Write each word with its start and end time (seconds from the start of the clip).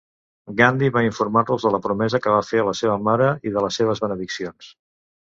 Gandhi 0.61 0.89
va 0.95 1.03
informar-los 1.07 1.67
de 1.69 1.73
la 1.77 1.81
promesa 1.85 2.21
que 2.25 2.33
va 2.39 2.41
fer 2.49 2.65
a 2.65 2.67
la 2.73 2.77
seva 2.83 2.99
mare 3.11 3.31
i 3.51 3.57
de 3.59 3.67
les 3.69 3.81
seves 3.83 4.07
benediccions. 4.09 4.77